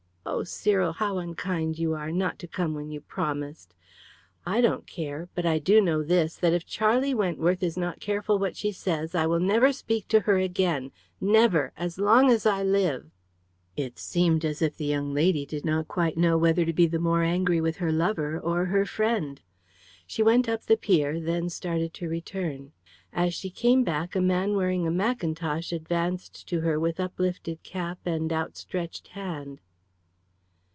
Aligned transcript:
Oh, 0.23 0.43
Cyril, 0.43 0.93
how 0.93 1.17
unkind 1.17 1.79
you 1.79 1.93
are, 1.93 2.11
not 2.11 2.37
to 2.39 2.47
come 2.47 2.75
when 2.75 2.91
you 2.91 3.01
promised! 3.01 3.73
I 4.45 4.61
don't 4.61 4.85
care, 4.85 5.29
but 5.33 5.45
I 5.47 5.57
do 5.57 5.81
know 5.81 6.03
this, 6.03 6.35
that 6.37 6.53
if 6.53 6.65
Charlie 6.65 7.13
Wentworth 7.15 7.61
is 7.63 7.75
not 7.75 7.99
careful 7.99 8.37
what 8.37 8.55
she 8.55 8.71
says, 8.71 9.13
I 9.15 9.25
will 9.25 9.39
never 9.39 9.73
speak 9.73 10.07
to 10.09 10.21
her 10.21 10.37
again 10.37 10.91
never 11.19 11.73
as 11.75 11.97
long 11.97 12.29
as 12.29 12.45
I 12.45 12.61
live!" 12.63 13.09
It 13.75 13.97
seemed 13.97 14.45
as 14.45 14.61
if 14.61 14.77
the 14.77 14.85
young 14.85 15.11
lady 15.13 15.43
did 15.45 15.65
not 15.65 15.87
quite 15.87 16.17
know 16.17 16.37
whether 16.37 16.65
to 16.65 16.73
be 16.73 16.85
the 16.85 16.99
more 16.99 17.23
angry 17.23 17.59
with 17.59 17.77
her 17.77 17.91
lover 17.91 18.39
or 18.39 18.65
her 18.65 18.85
friend. 18.85 19.41
She 20.05 20.21
went 20.23 20.47
up 20.47 20.61
the 20.63 20.77
pier; 20.77 21.19
then 21.19 21.49
started 21.49 21.95
to 21.95 22.07
return. 22.09 22.73
As 23.11 23.33
she 23.33 23.49
came 23.49 23.83
back 23.83 24.15
a 24.15 24.21
man 24.21 24.55
wearing 24.55 24.85
a 24.85 24.91
mackintosh 24.91 25.73
advanced 25.73 26.47
to 26.47 26.61
her 26.61 26.79
with 26.79 26.99
uplifted 26.99 27.63
cap 27.63 27.97
and 28.05 28.31
outstretched 28.31 29.09
hand. 29.09 29.59